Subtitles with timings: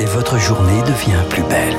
[0.00, 1.76] et votre journée devient plus belle.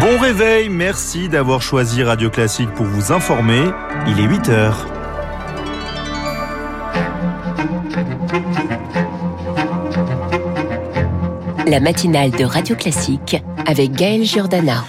[0.00, 3.62] Bon réveil, merci d'avoir choisi Radio Classique pour vous informer.
[4.08, 4.86] Il est 8 heures.
[11.66, 14.84] La matinale de Radio Classique avec Gaël Giordana.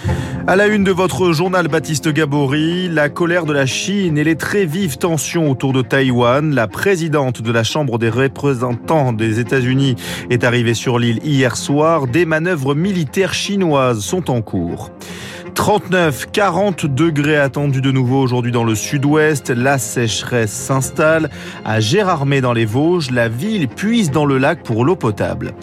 [0.46, 4.36] À la une de votre journal Baptiste Gabory, la colère de la Chine et les
[4.36, 6.54] très vives tensions autour de Taïwan.
[6.54, 9.96] La présidente de la Chambre des représentants des États-Unis
[10.28, 12.06] est arrivée sur l'île hier soir.
[12.06, 14.90] Des manœuvres militaires chinoises sont en cours.
[15.54, 19.50] 39, 40 degrés attendus de nouveau aujourd'hui dans le sud-ouest.
[19.50, 21.30] La sécheresse s'installe.
[21.64, 25.54] À Gérardmer dans les Vosges, la ville puise dans le lac pour l'eau potable.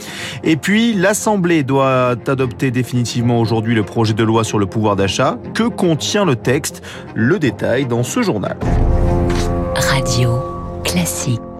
[0.43, 5.37] Et puis, l'Assemblée doit adopter définitivement aujourd'hui le projet de loi sur le pouvoir d'achat.
[5.53, 6.81] Que contient le texte?
[7.13, 8.57] Le détail dans ce journal.
[9.75, 10.39] Radio
[10.83, 11.50] classique.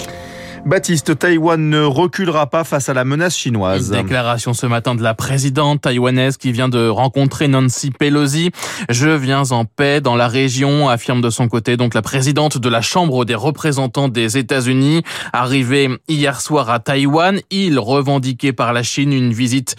[0.66, 3.90] Baptiste, Taïwan ne reculera pas face à la menace chinoise.
[3.90, 8.52] déclaration ce matin de la présidente taïwanaise qui vient de rencontrer Nancy Pelosi.
[8.88, 12.70] Je viens en paix dans la région, affirme de son côté donc la présidente de
[12.70, 15.02] la Chambre des représentants des États-Unis,
[15.34, 17.40] arrivée hier soir à Taïwan.
[17.50, 19.76] Il revendiquait par la Chine une visite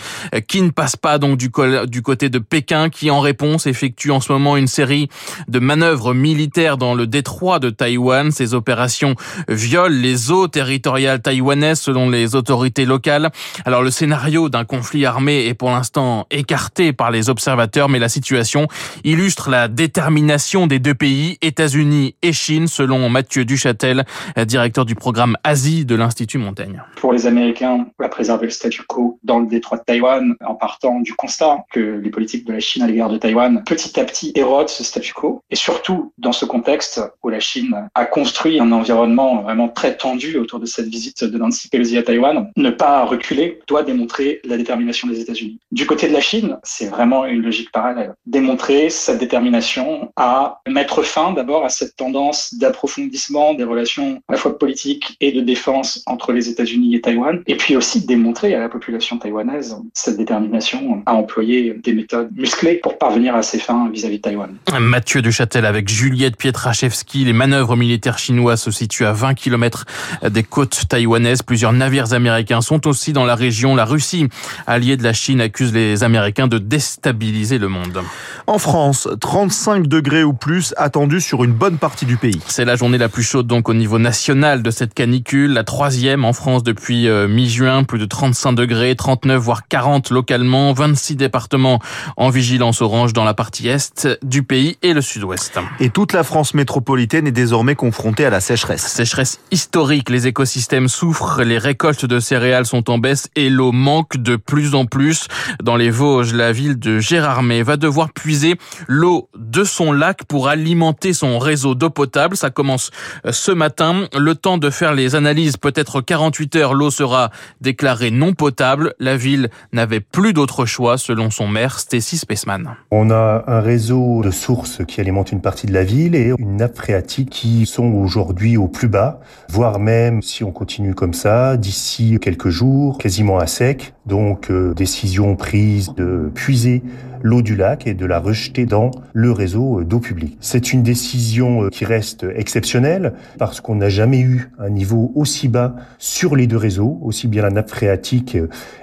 [0.49, 1.51] qui ne passe pas donc du,
[1.87, 5.09] du côté de Pékin, qui en réponse effectue en ce moment une série
[5.47, 8.33] de manœuvres militaires dans le détroit de Taïwan.
[8.33, 9.15] Ces opérations
[9.49, 13.31] violent les eaux territoriales territoriale taïwanaise selon les autorités locales.
[13.67, 18.09] Alors le scénario d'un conflit armé est pour l'instant écarté par les observateurs, mais la
[18.09, 18.69] situation
[19.05, 24.05] illustre la détermination des deux pays, États-Unis et Chine, selon Mathieu Duchâtel,
[24.47, 26.83] directeur du programme Asie de l'Institut Montaigne.
[26.97, 31.01] Pour les Américains, va préserver le statu quo dans le détroit de Taïwan en partant
[31.01, 34.33] du constat que les politiques de la Chine à l'égard de Taïwan petit à petit
[34.35, 38.73] érodent ce statu quo et surtout dans ce contexte où la Chine a construit un
[38.73, 43.05] environnement vraiment très tendu autour de cette visite de Nancy Pelosi à Taïwan, ne pas
[43.05, 45.59] reculer doit démontrer la détermination des États-Unis.
[45.71, 48.15] Du côté de la Chine, c'est vraiment une logique parallèle.
[48.27, 54.39] Démontrer sa détermination à mettre fin d'abord à cette tendance d'approfondissement des relations à la
[54.39, 58.61] fois politiques et de défense entre les États-Unis et Taïwan, et puis aussi démontrer à
[58.61, 63.91] la population taïwanaise cette détermination à employer des méthodes musclées pour parvenir à ses fins
[63.91, 64.57] vis-à-vis de Taïwan.
[64.81, 69.85] Mathieu Duchâtel avec Juliette Pietraszewski, les manœuvres militaires chinoises se situent à 20 km
[70.29, 71.43] des côtes taïwanaises.
[71.43, 73.75] Plusieurs navires américains sont aussi dans la région.
[73.75, 74.29] La Russie,
[74.67, 78.03] alliée de la Chine, accuse les Américains de déstabiliser le monde.
[78.47, 82.41] En France, 35 degrés ou plus attendus sur une bonne partie du pays.
[82.47, 86.25] C'est la journée la plus chaude donc au niveau national de cette canicule, la troisième
[86.25, 91.79] en France depuis euh, mi-juin, plus de 35 degrés, 39 voire 40 localement, 26 départements
[92.17, 95.59] en vigilance orange dans la partie est du pays et le sud-ouest.
[95.81, 98.87] Et toute la France métropolitaine est désormais confrontée à la sécheresse.
[98.87, 104.17] Sécheresse historique, les écosystèmes souffrent, les récoltes de céréales sont en baisse et l'eau manque
[104.17, 105.29] de plus en plus.
[105.63, 108.57] Dans les Vosges, la ville de Gérardmer va devoir puiser
[108.89, 112.37] l'eau de son lac pour alimenter son réseau d'eau potable.
[112.37, 112.91] Ça commence
[113.25, 114.09] euh, ce matin.
[114.19, 117.31] Le temps de faire les analyses, peut-être 48 heures, l'eau sera
[117.61, 118.95] déclarée non potable.
[118.99, 122.75] La ville n'avait plus d'autre choix, selon son maire, Stacy Spaceman.
[122.91, 126.57] On a un réseau de sources qui alimente une partie de la ville et une
[126.57, 131.59] nappe phréatique qui sont aujourd'hui au plus bas, voire même si on continue comme ça,
[131.59, 133.93] d'ici quelques jours, quasiment à sec.
[134.07, 136.83] Donc, euh, décision prise de puiser
[137.23, 140.37] l'eau du lac et de la rejeter dans le réseau euh, d'eau publique.
[140.41, 145.49] C'est une décision euh, qui reste exceptionnelle parce qu'on n'a jamais eu un niveau aussi
[145.49, 148.37] bas sur les deux réseaux, aussi bien la nappe phréatique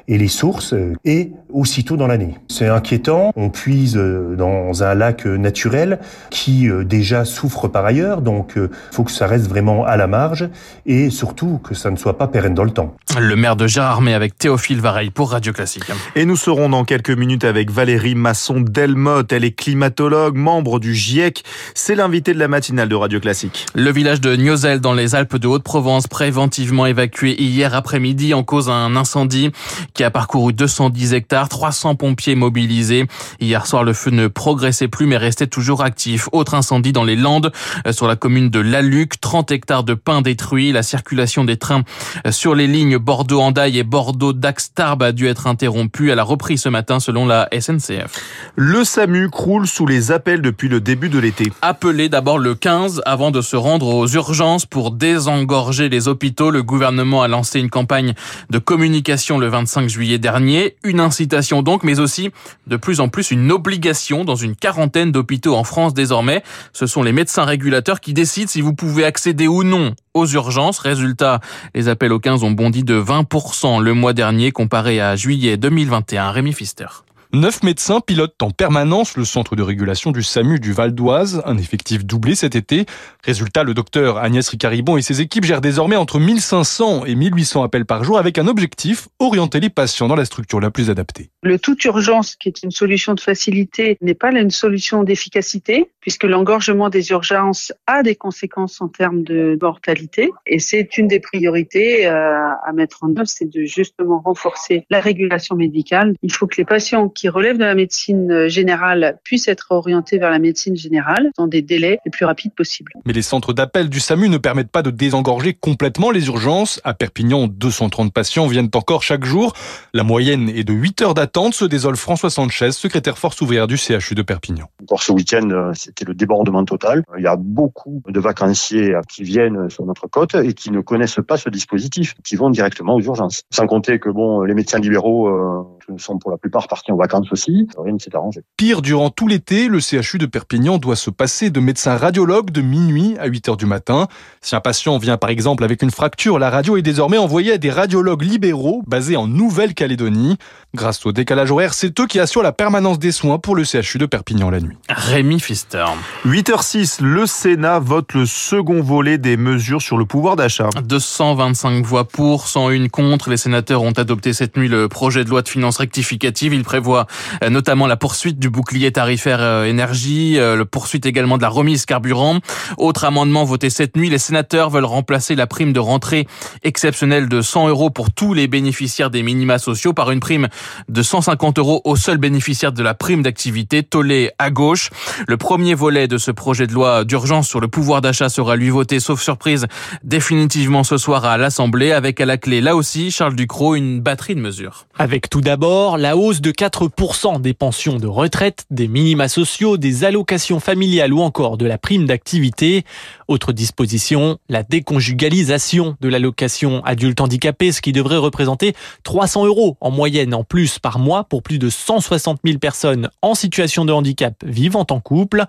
[0.08, 0.74] et les sources,
[1.06, 2.36] et aussitôt dans l'année.
[2.48, 6.00] C'est inquiétant, on puise dans un lac naturel
[6.32, 10.50] qui déjà souffre par ailleurs, donc il faut que ça reste vraiment à la marge
[10.86, 12.96] et surtout que ça ne soit pas pérenne dans le temps.
[13.20, 15.84] Le maire de Gérardmer avec Théophile Vareille pour Radio Classique.
[16.16, 19.32] Et nous serons dans quelques minutes avec Valérie Masson-Delmotte.
[19.34, 21.44] Elle est climatologue, membre du GIEC.
[21.74, 23.66] C'est l'invité de la matinale de Radio Classique.
[23.74, 28.68] Le village de Niozel dans les Alpes de Haute-Provence préventivement évacué hier après-midi en cause
[28.68, 29.50] d'un incendie
[29.96, 33.08] qui a parcouru 210 hectares, 300 pompiers mobilisés.
[33.40, 36.30] Hier soir, le feu ne progressait plus mais restait toujours actif.
[36.32, 37.52] Autre incendie dans les Landes
[37.88, 40.72] euh, sur la commune de Laluc, 30 hectares de pins détruits.
[40.72, 41.84] La circulation des trains
[42.28, 46.12] euh, sur les lignes Bordeaux-Andaille et Bordeaux-Dax-Tarbes a dû être interrompue.
[46.12, 48.19] Elle a repris ce matin selon la SNCF.
[48.56, 51.46] Le SAMU croule sous les appels depuis le début de l'été.
[51.62, 56.62] Appelé d'abord le 15 avant de se rendre aux urgences pour désengorger les hôpitaux, le
[56.62, 58.14] gouvernement a lancé une campagne
[58.50, 60.76] de communication le 25 juillet dernier.
[60.84, 62.32] Une incitation donc, mais aussi
[62.68, 66.44] de plus en plus une obligation dans une quarantaine d'hôpitaux en France désormais.
[66.74, 70.80] Ce sont les médecins régulateurs qui décident si vous pouvez accéder ou non aux urgences.
[70.80, 71.40] Résultat,
[71.76, 76.32] les appels au 15 ont bondi de 20% le mois dernier comparé à juillet 2021.
[76.32, 76.88] Rémi Fister.
[77.32, 81.60] Neuf médecins pilotent en permanence le centre de régulation du SAMU du Val d'Oise, un
[81.60, 82.88] effectif doublé cet été.
[83.24, 87.86] Résultat, le docteur Agnès Ricaribon et ses équipes gèrent désormais entre 1500 et 1800 appels
[87.86, 91.30] par jour avec un objectif, orienter les patients dans la structure la plus adaptée.
[91.44, 96.24] Le tout urgence, qui est une solution de facilité, n'est pas une solution d'efficacité, puisque
[96.24, 100.32] l'engorgement des urgences a des conséquences en termes de mortalité.
[100.48, 105.00] Et c'est une des priorités euh, à mettre en œuvre, c'est de justement renforcer la
[105.00, 106.16] régulation médicale.
[106.24, 110.30] Il faut que les patients qui relèvent de la médecine générale puissent être orientés vers
[110.30, 112.94] la médecine générale dans des délais les plus rapides possibles.
[113.06, 116.80] Mais les centres d'appel du SAMU ne permettent pas de désengorger complètement les urgences.
[116.86, 119.52] À Perpignan, 230 patients viennent encore chaque jour.
[119.94, 123.76] La moyenne est de 8 heures d'attente, se désole François Sanchez, secrétaire force ouvrière du
[123.76, 124.70] CHU de Perpignan.
[124.84, 127.04] Encore ce week-end, c'était le débordement total.
[127.18, 131.20] Il y a beaucoup de vacanciers qui viennent sur notre côte et qui ne connaissent
[131.28, 133.44] pas ce dispositif, qui vont directement aux urgences.
[133.52, 135.64] Sans compter que bon, les médecins libéraux euh,
[135.98, 137.68] sont pour la plupart partis en vacances aussi.
[137.78, 138.42] Rien ne s'est arrangé.
[138.58, 142.62] Pire, durant tout l'été, le CHU de Perpignan doit se passer de médecins radiologues de
[142.62, 144.08] minuit à 8 heures du matin.
[144.42, 147.58] Si un patient vient par exemple avec une fracture, la radio est désormais envoyée à
[147.58, 150.38] des radiologues libéraux basés en Nouvelle-Calédonie.
[150.76, 153.98] Grâce au décalage horaire, c'est eux qui assurent la permanence des soins pour le CHU
[153.98, 154.78] de Perpignan la nuit.
[154.88, 155.86] Rémi Fister.
[156.26, 160.70] 8h06, le Sénat vote le second volet des mesures sur le pouvoir d'achat.
[160.84, 163.30] 225 voix pour, 101 contre.
[163.30, 166.54] Les sénateurs ont adopté cette nuit le projet de loi de finances rectificative.
[166.54, 167.08] Il prévoit
[167.44, 171.50] euh, notamment la poursuite du bouclier tarifaire euh, énergie, euh, le poursuite également de la
[171.50, 172.40] remise carburant.
[172.78, 176.28] Autre amendement voté cette nuit, les sénateurs veulent remplacer la prime de rentrée
[176.64, 180.48] exceptionnelle de 100 euros pour tous les bénéficiaires des minima sociaux par une prime
[180.90, 184.90] de 150 euros aux seuls bénéficiaires de la prime d'activité, tollé à gauche.
[185.28, 188.70] Le premier volet de ce projet de loi d'urgence sur le pouvoir d'achat sera lui
[188.70, 189.68] voté, sauf surprise,
[190.04, 194.36] définitivement ce soir à l'Assemblée, avec à la clé, là aussi, Charles Ducrot, une batterie
[194.36, 194.86] de mesures.
[194.98, 200.04] Avec tout d'abord la hausse de 4% des pensions de retraite, des minima sociaux, des
[200.04, 202.86] allocations familiales ou encore de la prime d'activité.
[203.28, 208.74] Autre disposition, la déconjugalisation de l'allocation adulte handicapé, ce qui devrait représenter
[209.04, 213.36] 300 euros en moyenne en plus par mois pour plus de 160 000 personnes en
[213.36, 215.46] situation de handicap vivant en couple.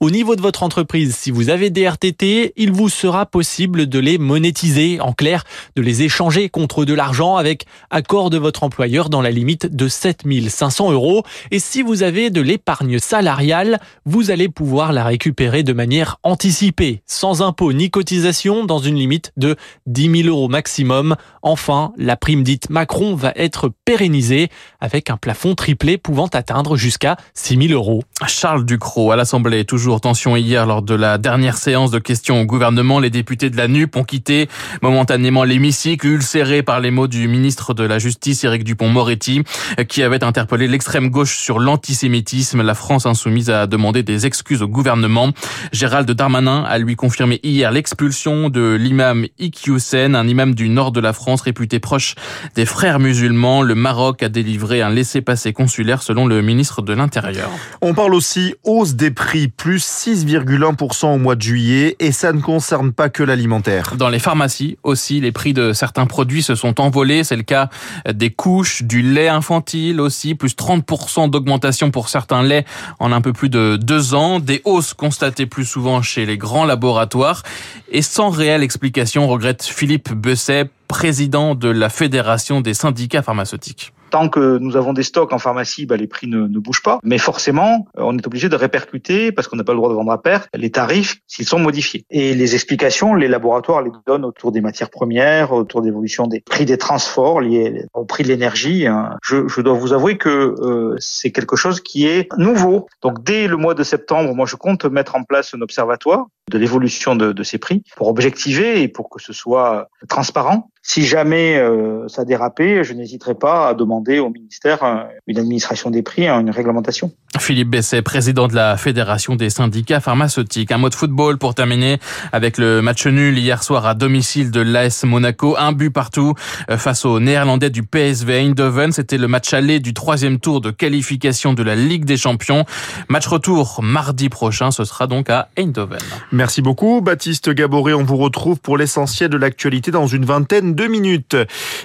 [0.00, 3.98] Au niveau de votre entreprise, si vous avez des RTT, il vous sera possible de
[3.98, 5.44] les monétiser, en clair,
[5.76, 9.86] de les échanger contre de l'argent avec accord de votre employeur dans la limite de
[9.88, 11.22] 7500 euros.
[11.52, 17.02] Et si vous avez de l'épargne salariale, vous allez pouvoir la récupérer de manière anticipée,
[17.06, 19.56] sans impôt ni cotisation, dans une limite de
[19.86, 21.14] 10 000 euros maximum.
[21.42, 24.48] Enfin, la prime dite Macron va être pérennisée
[24.80, 28.02] avec un plafond triplé pouvant atteindre jusqu'à 6 000 euros.
[28.26, 29.64] Charles Ducrot à l'Assemblée,
[30.00, 32.98] tension hier lors de la dernière séance de questions au gouvernement.
[32.98, 34.48] Les députés de la NUP ont quitté
[34.82, 39.42] momentanément l'hémicycle, ulcérés par les mots du ministre de la Justice, Éric Dupont-Moretti,
[39.88, 42.62] qui avait interpellé l'extrême gauche sur l'antisémitisme.
[42.62, 45.30] La France insoumise a demandé des excuses au gouvernement.
[45.72, 51.00] Gérald Darmanin a lui confirmé hier l'expulsion de l'imam Iqiyoussen, un imam du nord de
[51.00, 52.14] la France réputé proche
[52.54, 53.62] des frères musulmans.
[53.62, 57.50] Le Maroc a délivré un laissez-passer consulaire selon le ministre de l'Intérieur.
[57.80, 62.40] On parle aussi hausse des prix, plus 6,1% au mois de juillet, et ça ne
[62.40, 63.94] concerne pas que l'alimentaire.
[63.96, 67.24] Dans les pharmacies aussi, les prix de certains produits se sont envolés.
[67.24, 67.68] C'est le cas
[68.10, 72.66] des couches, du lait infantile aussi, plus 30% d'augmentation pour certains laits
[72.98, 74.40] en un peu plus de deux ans.
[74.40, 77.42] Des hausses constatées plus souvent chez les grands laboratoires.
[77.90, 84.28] Et sans réelle explication, regrette Philippe Besset, président de la Fédération des syndicats pharmaceutiques tant
[84.28, 87.00] que nous avons des stocks en pharmacie, bah, les prix ne, bougent pas.
[87.02, 89.94] Mais forcément, euh, on est obligé de répercuter, parce qu'on n'a pas le droit de
[89.96, 92.06] vendre à perte, les tarifs s'ils sont modifiés.
[92.10, 96.38] Et les explications, les laboratoires les donnent autour des matières premières, autour de l'évolution des
[96.38, 98.86] prix des transports liés au prix de l'énergie.
[98.86, 99.16] Hein.
[99.24, 100.28] Je, je, dois vous avouer que
[100.60, 102.86] euh, c'est quelque chose qui est nouveau.
[103.02, 106.58] Donc dès le mois de septembre, moi je compte mettre en place un observatoire de
[106.58, 111.56] l'évolution de, de ces prix pour objectiver et pour que ce soit transparent Si jamais
[111.56, 116.28] euh, ça dérapait, je n'hésiterai pas à demander au ministère euh, une administration des prix,
[116.28, 117.10] hein, une réglementation.
[117.38, 120.70] Philippe Besset, président de la Fédération des syndicats pharmaceutiques.
[120.72, 121.98] Un mot de football pour terminer
[122.32, 125.56] avec le match nul hier soir à domicile de l'AS Monaco.
[125.58, 126.34] Un but partout
[126.70, 128.92] euh, face aux Néerlandais du PSV Eindhoven.
[128.92, 132.66] C'était le match aller du troisième tour de qualification de la Ligue des Champions.
[133.08, 134.70] Match retour mardi prochain.
[134.70, 135.98] Ce sera donc à Eindhoven.
[136.30, 137.94] Merci beaucoup, Baptiste Gaboré.
[137.94, 141.36] On vous retrouve pour l'essentiel de l'actualité dans une vingtaine de minutes.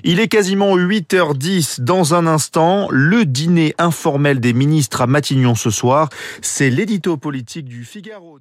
[0.03, 1.81] Il est quasiment 8h10.
[1.81, 6.09] Dans un instant, le dîner informel des ministres à Matignon ce soir.
[6.41, 8.39] C'est l'édito politique du Figaro.